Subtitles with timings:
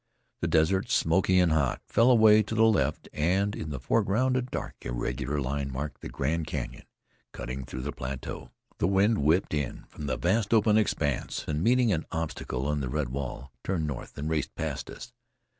[0.39, 4.41] The desert, smoky and hot, fell away to the left, and in the foreground a
[4.41, 6.85] dark, irregular line marked the Grand Canyon
[7.33, 8.49] cutting through the plateau.
[8.79, 12.89] The wind whipped in from the vast, open expanse, and meeting an obstacle in the
[12.89, 15.13] red wall, turned north and raced past us.